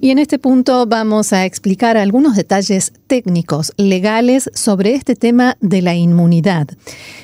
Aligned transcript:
Y 0.00 0.10
en 0.10 0.18
este 0.18 0.38
punto 0.38 0.86
vamos 0.86 1.32
a 1.32 1.46
explicar 1.46 1.96
algunos 1.96 2.36
detalles 2.36 2.92
técnicos, 3.06 3.72
legales, 3.78 4.50
sobre 4.52 4.94
este 4.94 5.16
tema 5.16 5.56
de 5.60 5.80
la 5.80 5.94
inmunidad. 5.94 6.68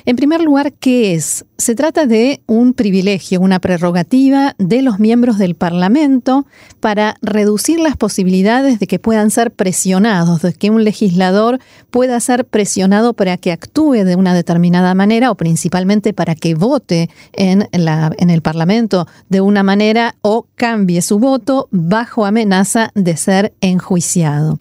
En 0.05 0.15
primer 0.15 0.41
lugar, 0.41 0.73
¿qué 0.73 1.13
es? 1.13 1.45
Se 1.57 1.75
trata 1.75 2.07
de 2.07 2.41
un 2.47 2.73
privilegio, 2.73 3.39
una 3.39 3.59
prerrogativa 3.59 4.55
de 4.57 4.81
los 4.81 4.99
miembros 4.99 5.37
del 5.37 5.55
Parlamento 5.55 6.47
para 6.79 7.15
reducir 7.21 7.79
las 7.79 7.95
posibilidades 7.95 8.79
de 8.79 8.87
que 8.87 8.99
puedan 8.99 9.29
ser 9.29 9.51
presionados, 9.51 10.41
de 10.41 10.53
que 10.53 10.71
un 10.71 10.83
legislador 10.83 11.59
pueda 11.91 12.19
ser 12.19 12.45
presionado 12.45 13.13
para 13.13 13.37
que 13.37 13.51
actúe 13.51 14.03
de 14.03 14.15
una 14.15 14.33
determinada 14.33 14.93
manera 14.95 15.31
o 15.31 15.35
principalmente 15.35 16.11
para 16.13 16.35
que 16.35 16.55
vote 16.55 17.09
en, 17.33 17.67
el 17.71 18.41
Parlamento 18.41 19.07
de 19.29 19.41
una 19.41 19.63
manera 19.63 20.15
o 20.21 20.47
cambie 20.55 21.01
su 21.01 21.19
voto 21.19 21.67
bajo 21.71 22.25
amenaza 22.25 22.62
de 22.95 23.17
ser 23.17 23.53
enjuiciado. 23.61 24.57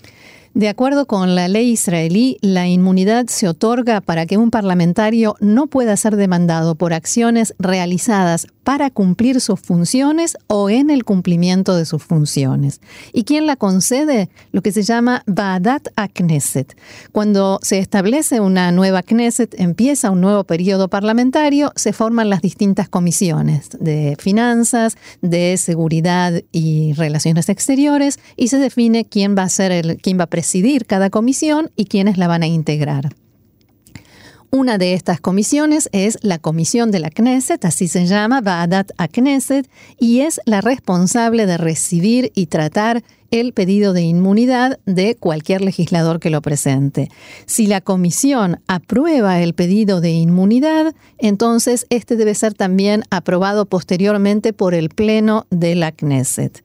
De 0.55 0.69
acuerdo 0.69 1.06
con 1.06 1.34
la 1.34 1.48
ley 1.48 1.70
israelí, 1.70 2.37
la 2.42 2.69
inmunidad 2.69 3.27
se 3.29 3.48
otorga 3.48 4.02
para 4.02 4.27
que 4.27 4.37
un 4.37 4.51
parlamentario 4.51 5.34
no 5.41 5.66
pueda 5.66 5.97
ser 5.97 6.16
demandado 6.16 6.75
por 6.75 6.92
acciones 6.92 7.55
realizadas 7.59 8.47
para 8.65 8.91
cumplir 8.91 9.41
sus 9.41 9.61
funciones 9.61 10.37
o 10.47 10.70
en 10.70 10.91
el 10.91 11.05
cumplimiento 11.05 11.75
de 11.75 11.84
sus 11.84 12.02
funciones. 12.02 12.80
¿Y 13.12 13.25
quién 13.25 13.47
la 13.47 13.56
concede? 13.56 14.28
Lo 14.52 14.62
que 14.62 14.73
se 14.73 14.83
llama 14.83 15.23
Baadat 15.27 15.88
Knesset. 16.12 16.77
Cuando 17.12 17.59
se 17.62 17.78
establece 17.78 18.41
una 18.41 18.70
nueva 18.73 19.03
Knesset, 19.03 19.59
empieza 19.59 20.11
un 20.11 20.20
nuevo 20.20 20.45
periodo 20.45 20.89
parlamentario, 20.89 21.73
se 21.77 21.92
forman 21.92 22.30
las 22.30 22.42
distintas 22.42 22.89
comisiones 22.89 23.70
de 23.80 24.16
finanzas, 24.19 24.97
de 25.23 25.56
seguridad 25.56 26.42
y 26.53 26.92
relaciones 26.92 27.48
exteriores 27.48 28.20
y 28.37 28.48
se 28.48 28.59
define 28.59 29.05
quién 29.05 29.37
va 29.37 29.45
a 29.45 29.48
ser 29.48 29.73
el, 29.73 29.97
quién 29.97 30.19
va 30.19 30.25
a 30.25 30.28
presidir 30.42 30.86
cada 30.86 31.08
comisión 31.08 31.70
y 31.77 31.84
quiénes 31.84 32.19
la 32.19 32.27
van 32.27 32.42
a 32.42 32.48
integrar. 32.48 33.14
Una 34.50 34.77
de 34.77 34.94
estas 34.94 35.20
comisiones 35.20 35.89
es 35.92 36.19
la 36.22 36.39
Comisión 36.41 36.91
de 36.91 36.98
la 36.98 37.11
Knesset, 37.11 37.64
así 37.64 37.86
se 37.86 38.06
llama, 38.06 38.41
Baadat 38.41 38.91
a 38.98 39.06
Knesset, 39.06 39.70
y 40.00 40.22
es 40.22 40.41
la 40.44 40.61
responsable 40.61 41.47
de 41.47 41.58
recibir 41.58 42.33
y 42.34 42.47
tratar 42.47 43.05
el 43.33 43.52
pedido 43.52 43.92
de 43.92 44.02
inmunidad 44.02 44.78
de 44.86 45.16
cualquier 45.16 45.62
legislador 45.62 46.20
que 46.20 46.30
lo 46.30 46.42
presente. 46.42 47.11
Si 47.47 47.66
la 47.66 47.80
comisión 47.80 48.61
aprueba 48.69 49.41
el 49.41 49.55
pedido 49.55 50.00
de 50.00 50.11
inmunidad, 50.11 50.94
entonces 51.19 51.86
este 51.91 52.14
debe 52.16 52.34
ser 52.36 52.55
también 52.55 53.02
aprobado 53.11 53.66
posteriormente 53.66 54.52
por 54.52 54.74
el 54.74 54.91
Pleno 54.91 55.47
de 55.50 55.74
la 55.74 55.92
Knesset. 55.92 56.62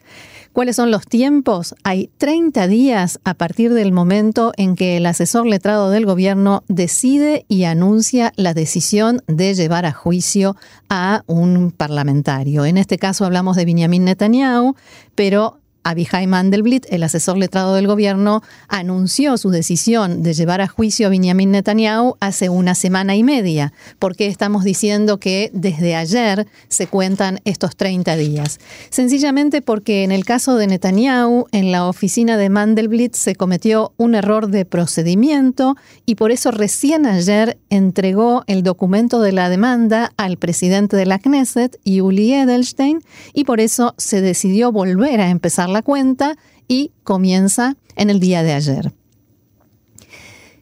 ¿Cuáles 0.52 0.76
son 0.76 0.90
los 0.90 1.06
tiempos? 1.06 1.76
Hay 1.84 2.10
30 2.18 2.68
días 2.68 3.20
a 3.24 3.36
partir 3.36 3.74
del 3.74 3.92
momento 3.92 4.54
en 4.58 4.76
que 4.76 4.98
el 4.98 5.06
asesor 5.06 5.46
letrado 5.46 5.92
del 5.92 6.08
gobierno 6.08 6.64
decide 6.68 7.46
y 7.48 7.66
anuncia 7.66 8.34
la 8.38 8.56
decisión 8.56 9.22
de 9.28 9.54
llevar 9.54 9.86
a 9.86 9.94
juicio 9.94 10.56
a 10.90 11.24
un 11.28 11.72
parlamentario. 11.72 12.66
En 12.66 12.78
este 12.78 12.98
caso 12.98 13.24
hablamos 13.24 13.56
de 13.56 13.66
Benjamin 13.66 14.06
Netanyahu, 14.06 14.76
pero 15.14 15.60
Abihai 15.88 16.28
Mandelblit, 16.28 16.86
el 16.90 17.04
asesor 17.04 17.38
letrado 17.38 17.74
del 17.74 17.88
gobierno, 17.88 18.42
anunció 18.68 19.38
su 19.38 19.52
decisión 19.52 20.22
de 20.22 20.34
llevar 20.34 20.60
a 20.60 20.68
juicio 20.68 21.08
a 21.08 21.10
Benjamin 21.10 21.52
Netanyahu 21.52 22.18
hace 22.20 22.50
una 22.50 22.76
semana 22.76 23.16
y 23.16 23.24
media. 23.24 23.72
¿Por 23.98 24.18
qué 24.18 24.28
estamos 24.28 24.66
diciendo 24.66 25.18
que 25.18 25.50
desde 25.54 25.96
ayer 25.96 26.46
se 26.68 26.88
cuentan 26.88 27.40
estos 27.46 27.78
30 27.78 28.18
días? 28.18 28.60
Sencillamente 28.90 29.62
porque 29.62 30.04
en 30.04 30.12
el 30.12 30.26
caso 30.26 30.58
de 30.58 30.68
Netanyahu, 30.68 31.46
en 31.54 31.72
la 31.72 31.88
oficina 31.88 32.36
de 32.36 32.50
Mandelblit 32.50 33.16
se 33.16 33.36
cometió 33.36 33.94
un 33.96 34.16
error 34.16 34.50
de 34.50 34.66
procedimiento 34.66 35.78
y 36.06 36.16
por 36.16 36.32
eso 36.32 36.52
recién 36.52 37.06
ayer 37.06 37.58
entregó 37.70 38.44
el 38.48 38.62
documento 38.62 39.22
de 39.22 39.32
la 39.32 39.50
demanda 39.50 40.12
al 40.18 40.36
presidente 40.36 40.98
de 40.98 41.06
la 41.06 41.20
Knesset, 41.20 41.80
Yuli 41.86 42.34
Edelstein, 42.34 43.00
y 43.34 43.46
por 43.46 43.62
eso 43.62 43.96
se 43.98 44.20
decidió 44.20 44.74
volver 44.74 45.22
a 45.22 45.30
empezar 45.30 45.70
la 45.70 45.77
cuenta 45.82 46.38
y 46.68 46.92
comienza 47.04 47.76
en 47.96 48.10
el 48.10 48.20
día 48.20 48.44
de 48.44 48.54
ayer. 48.54 48.94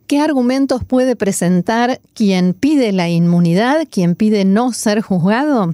¿Qué 0.08 0.20
argumentos 0.20 0.84
puede 0.84 1.16
presentar 1.16 2.00
quien 2.14 2.53
pide 2.53 2.92
la 2.92 3.09
inmunidad, 3.09 3.88
quien 3.90 4.16
pide 4.16 4.46
no 4.46 4.72
ser 4.72 5.02
juzgado? 5.02 5.74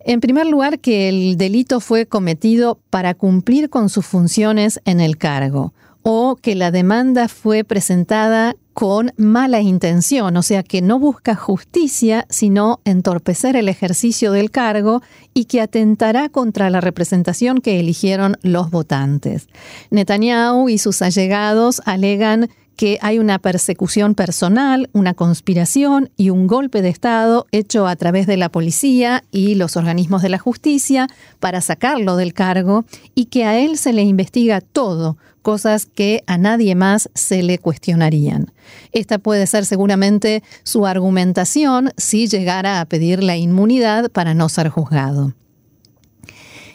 En 0.00 0.20
primer 0.20 0.46
lugar, 0.46 0.80
que 0.80 1.08
el 1.08 1.36
delito 1.36 1.80
fue 1.80 2.06
cometido 2.06 2.80
para 2.90 3.14
cumplir 3.14 3.70
con 3.70 3.88
sus 3.90 4.06
funciones 4.06 4.80
en 4.84 5.00
el 5.00 5.18
cargo 5.18 5.72
o 6.02 6.36
que 6.36 6.54
la 6.54 6.70
demanda 6.70 7.28
fue 7.28 7.64
presentada 7.64 8.56
con 8.72 9.12
mala 9.16 9.60
intención, 9.60 10.36
o 10.36 10.42
sea, 10.42 10.62
que 10.62 10.82
no 10.82 11.00
busca 11.00 11.34
justicia, 11.34 12.26
sino 12.28 12.80
entorpecer 12.84 13.56
el 13.56 13.68
ejercicio 13.68 14.30
del 14.30 14.52
cargo 14.52 15.02
y 15.34 15.46
que 15.46 15.60
atentará 15.60 16.28
contra 16.28 16.70
la 16.70 16.80
representación 16.80 17.60
que 17.60 17.80
eligieron 17.80 18.36
los 18.42 18.70
votantes. 18.70 19.48
Netanyahu 19.90 20.68
y 20.68 20.78
sus 20.78 21.02
allegados 21.02 21.82
alegan 21.86 22.50
que 22.78 22.96
hay 23.02 23.18
una 23.18 23.40
persecución 23.40 24.14
personal, 24.14 24.88
una 24.92 25.12
conspiración 25.12 26.10
y 26.16 26.30
un 26.30 26.46
golpe 26.46 26.80
de 26.80 26.90
Estado 26.90 27.44
hecho 27.50 27.88
a 27.88 27.96
través 27.96 28.28
de 28.28 28.36
la 28.36 28.50
policía 28.50 29.24
y 29.32 29.56
los 29.56 29.76
organismos 29.76 30.22
de 30.22 30.28
la 30.28 30.38
justicia 30.38 31.08
para 31.40 31.60
sacarlo 31.60 32.14
del 32.14 32.34
cargo 32.34 32.84
y 33.16 33.24
que 33.24 33.44
a 33.44 33.58
él 33.58 33.78
se 33.78 33.92
le 33.92 34.02
investiga 34.02 34.60
todo, 34.60 35.16
cosas 35.42 35.86
que 35.86 36.22
a 36.28 36.38
nadie 36.38 36.76
más 36.76 37.10
se 37.14 37.42
le 37.42 37.58
cuestionarían. 37.58 38.52
Esta 38.92 39.18
puede 39.18 39.48
ser 39.48 39.66
seguramente 39.66 40.44
su 40.62 40.86
argumentación 40.86 41.90
si 41.96 42.28
llegara 42.28 42.80
a 42.80 42.84
pedir 42.84 43.24
la 43.24 43.36
inmunidad 43.36 44.08
para 44.12 44.34
no 44.34 44.48
ser 44.48 44.68
juzgado. 44.68 45.34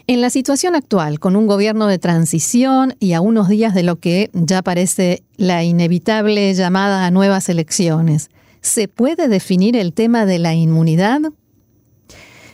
En 0.05 0.19
la 0.19 0.29
situación 0.29 0.75
actual, 0.75 1.21
con 1.21 1.37
un 1.37 1.47
gobierno 1.47 1.87
de 1.87 1.97
transición 1.97 2.95
y 2.99 3.13
a 3.13 3.21
unos 3.21 3.47
días 3.47 3.73
de 3.73 3.83
lo 3.83 3.99
que 3.99 4.29
ya 4.33 4.61
parece 4.61 5.23
la 5.37 5.63
inevitable 5.63 6.53
llamada 6.53 7.05
a 7.05 7.11
nuevas 7.11 7.47
elecciones, 7.47 8.29
¿se 8.59 8.89
puede 8.89 9.29
definir 9.29 9.77
el 9.77 9.93
tema 9.93 10.25
de 10.25 10.39
la 10.39 10.55
inmunidad? 10.55 11.21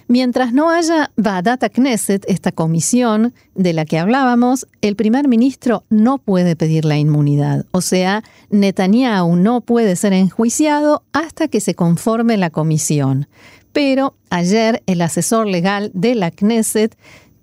Mientras 0.07 0.53
no 0.53 0.69
haya 0.69 1.11
Badata 1.17 1.69
Knesset, 1.69 2.23
esta 2.27 2.51
comisión 2.51 3.33
de 3.55 3.73
la 3.73 3.85
que 3.85 3.97
hablábamos, 3.97 4.67
el 4.81 4.95
primer 4.95 5.27
ministro 5.27 5.83
no 5.89 6.19
puede 6.19 6.55
pedir 6.55 6.85
la 6.85 6.97
inmunidad. 6.97 7.65
O 7.71 7.81
sea, 7.81 8.23
Netanyahu 8.51 9.35
no 9.35 9.61
puede 9.61 9.95
ser 9.95 10.13
enjuiciado 10.13 11.03
hasta 11.13 11.47
que 11.47 11.61
se 11.61 11.73
conforme 11.73 12.37
la 12.37 12.51
comisión. 12.51 13.27
Pero 13.71 14.15
ayer 14.29 14.81
el 14.87 15.01
asesor 15.01 15.47
legal 15.47 15.91
de 15.93 16.15
la 16.15 16.31
Knesset 16.31 16.95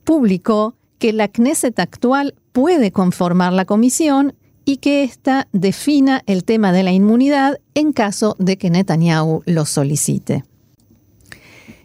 publicó 0.06 0.76
que 0.98 1.12
la 1.12 1.28
Knesset 1.28 1.78
actual 1.78 2.34
puede 2.52 2.92
conformar 2.92 3.52
la 3.52 3.66
comisión 3.66 4.34
y 4.64 4.78
que 4.78 5.02
ésta 5.02 5.48
defina 5.52 6.22
el 6.26 6.44
tema 6.44 6.72
de 6.72 6.82
la 6.82 6.92
inmunidad 6.92 7.58
en 7.74 7.92
caso 7.92 8.36
de 8.38 8.56
que 8.56 8.70
Netanyahu 8.70 9.42
lo 9.44 9.66
solicite. 9.66 10.44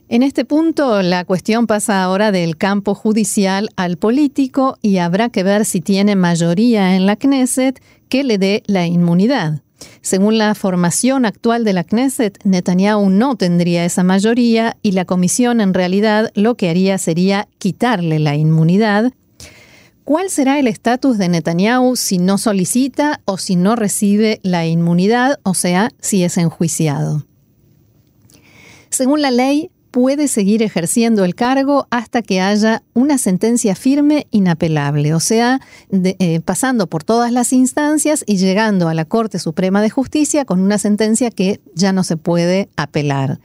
En 0.07 0.23
este 0.23 0.45
punto, 0.45 1.01
la 1.01 1.25
cuestión 1.25 1.67
pasa 1.67 2.03
ahora 2.03 2.31
del 2.31 2.57
campo 2.57 2.95
judicial 2.95 3.69
al 3.75 3.97
político 3.97 4.77
y 4.81 4.97
habrá 4.97 5.29
que 5.29 5.43
ver 5.43 5.65
si 5.65 5.81
tiene 5.81 6.15
mayoría 6.15 6.95
en 6.95 7.05
la 7.05 7.15
Knesset 7.15 7.81
que 8.07 8.23
le 8.23 8.37
dé 8.37 8.61
la 8.67 8.85
inmunidad. 8.85 9.61
Según 10.01 10.39
la 10.39 10.55
formación 10.55 11.25
actual 11.25 11.63
de 11.63 11.73
la 11.73 11.83
Knesset, 11.83 12.39
Netanyahu 12.43 13.09
no 13.11 13.35
tendría 13.35 13.85
esa 13.85 14.03
mayoría 14.03 14.75
y 14.81 14.93
la 14.93 15.05
comisión 15.05 15.61
en 15.61 15.75
realidad 15.75 16.31
lo 16.33 16.55
que 16.55 16.69
haría 16.69 16.97
sería 16.97 17.47
quitarle 17.59 18.17
la 18.17 18.35
inmunidad. 18.35 19.13
¿Cuál 20.03 20.31
será 20.31 20.57
el 20.57 20.67
estatus 20.67 21.19
de 21.19 21.29
Netanyahu 21.29 21.95
si 21.95 22.17
no 22.17 22.39
solicita 22.39 23.21
o 23.25 23.37
si 23.37 23.55
no 23.55 23.75
recibe 23.75 24.39
la 24.41 24.65
inmunidad, 24.65 25.39
o 25.43 25.53
sea, 25.53 25.91
si 26.01 26.23
es 26.23 26.37
enjuiciado? 26.37 27.25
Según 28.89 29.21
la 29.21 29.29
ley, 29.29 29.69
puede 29.91 30.27
seguir 30.27 30.63
ejerciendo 30.63 31.25
el 31.25 31.35
cargo 31.35 31.87
hasta 31.91 32.21
que 32.21 32.41
haya 32.41 32.81
una 32.93 33.17
sentencia 33.17 33.75
firme 33.75 34.27
inapelable, 34.31 35.13
o 35.13 35.19
sea, 35.19 35.59
eh, 35.91 36.39
pasando 36.39 36.87
por 36.87 37.03
todas 37.03 37.31
las 37.31 37.53
instancias 37.53 38.23
y 38.25 38.37
llegando 38.37 38.87
a 38.87 38.93
la 38.93 39.05
Corte 39.05 39.37
Suprema 39.37 39.81
de 39.81 39.89
Justicia 39.89 40.45
con 40.45 40.61
una 40.61 40.77
sentencia 40.77 41.29
que 41.29 41.59
ya 41.75 41.91
no 41.93 42.03
se 42.03 42.17
puede 42.17 42.69
apelar. 42.77 43.39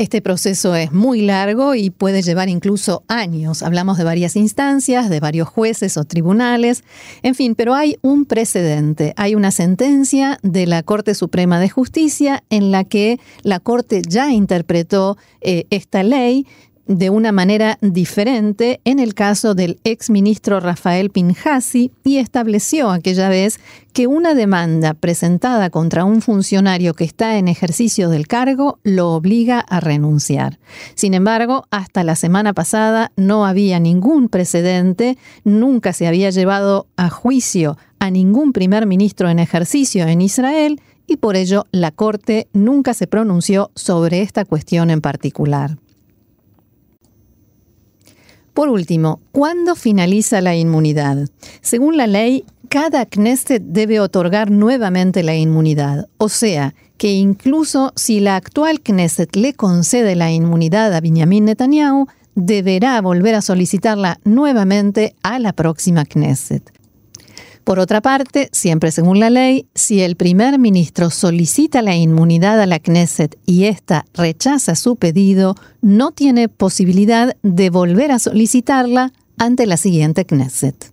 Este 0.00 0.22
proceso 0.22 0.74
es 0.74 0.92
muy 0.92 1.20
largo 1.20 1.74
y 1.74 1.90
puede 1.90 2.22
llevar 2.22 2.48
incluso 2.48 3.04
años. 3.06 3.62
Hablamos 3.62 3.98
de 3.98 4.04
varias 4.04 4.34
instancias, 4.34 5.10
de 5.10 5.20
varios 5.20 5.46
jueces 5.46 5.98
o 5.98 6.04
tribunales, 6.04 6.84
en 7.22 7.34
fin, 7.34 7.54
pero 7.54 7.74
hay 7.74 7.98
un 8.00 8.24
precedente. 8.24 9.12
Hay 9.18 9.34
una 9.34 9.50
sentencia 9.50 10.38
de 10.42 10.66
la 10.66 10.82
Corte 10.82 11.14
Suprema 11.14 11.60
de 11.60 11.68
Justicia 11.68 12.42
en 12.48 12.70
la 12.70 12.84
que 12.84 13.20
la 13.42 13.60
Corte 13.60 14.00
ya 14.00 14.32
interpretó 14.32 15.18
eh, 15.42 15.66
esta 15.68 16.02
ley 16.02 16.46
de 16.90 17.08
una 17.08 17.30
manera 17.30 17.78
diferente 17.80 18.80
en 18.84 18.98
el 18.98 19.14
caso 19.14 19.54
del 19.54 19.78
exministro 19.84 20.58
Rafael 20.58 21.10
Pinhasi 21.10 21.92
y 22.02 22.16
estableció 22.16 22.90
aquella 22.90 23.28
vez 23.28 23.60
que 23.92 24.08
una 24.08 24.34
demanda 24.34 24.94
presentada 24.94 25.70
contra 25.70 26.04
un 26.04 26.20
funcionario 26.20 26.94
que 26.94 27.04
está 27.04 27.38
en 27.38 27.46
ejercicio 27.46 28.08
del 28.08 28.26
cargo 28.26 28.80
lo 28.82 29.12
obliga 29.12 29.60
a 29.60 29.78
renunciar. 29.78 30.58
Sin 30.96 31.14
embargo, 31.14 31.64
hasta 31.70 32.02
la 32.02 32.16
semana 32.16 32.54
pasada 32.54 33.12
no 33.14 33.46
había 33.46 33.78
ningún 33.78 34.28
precedente, 34.28 35.16
nunca 35.44 35.92
se 35.92 36.08
había 36.08 36.30
llevado 36.30 36.88
a 36.96 37.08
juicio 37.08 37.78
a 38.00 38.10
ningún 38.10 38.52
primer 38.52 38.86
ministro 38.86 39.30
en 39.30 39.38
ejercicio 39.38 40.08
en 40.08 40.22
Israel 40.22 40.80
y 41.06 41.18
por 41.18 41.36
ello 41.36 41.66
la 41.70 41.92
Corte 41.92 42.48
nunca 42.52 42.94
se 42.94 43.06
pronunció 43.06 43.70
sobre 43.76 44.22
esta 44.22 44.44
cuestión 44.44 44.90
en 44.90 45.00
particular. 45.00 45.76
Por 48.54 48.68
último, 48.68 49.20
¿cuándo 49.32 49.74
finaliza 49.74 50.40
la 50.40 50.56
inmunidad? 50.56 51.28
Según 51.60 51.96
la 51.96 52.06
ley, 52.06 52.44
cada 52.68 53.06
Knesset 53.06 53.62
debe 53.62 54.00
otorgar 54.00 54.50
nuevamente 54.50 55.22
la 55.22 55.34
inmunidad, 55.34 56.08
o 56.18 56.28
sea, 56.28 56.74
que 56.98 57.12
incluso 57.12 57.92
si 57.96 58.20
la 58.20 58.36
actual 58.36 58.80
Knesset 58.80 59.34
le 59.34 59.54
concede 59.54 60.14
la 60.14 60.30
inmunidad 60.30 60.92
a 60.92 61.00
Benjamin 61.00 61.46
Netanyahu, 61.46 62.06
deberá 62.34 63.00
volver 63.00 63.34
a 63.34 63.42
solicitarla 63.42 64.20
nuevamente 64.24 65.14
a 65.22 65.38
la 65.38 65.52
próxima 65.52 66.04
Knesset. 66.04 66.70
Por 67.64 67.78
otra 67.78 68.00
parte, 68.00 68.48
siempre 68.52 68.90
según 68.90 69.20
la 69.20 69.30
ley, 69.30 69.66
si 69.74 70.00
el 70.00 70.16
primer 70.16 70.58
ministro 70.58 71.10
solicita 71.10 71.82
la 71.82 71.94
inmunidad 71.94 72.60
a 72.60 72.66
la 72.66 72.78
Knesset 72.78 73.38
y 73.46 73.64
ésta 73.64 74.06
rechaza 74.14 74.74
su 74.74 74.96
pedido, 74.96 75.54
no 75.80 76.12
tiene 76.12 76.48
posibilidad 76.48 77.36
de 77.42 77.70
volver 77.70 78.12
a 78.12 78.18
solicitarla 78.18 79.12
ante 79.38 79.66
la 79.66 79.76
siguiente 79.76 80.24
Knesset. 80.24 80.92